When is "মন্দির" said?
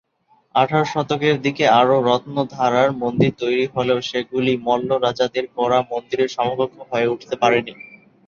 3.01-3.31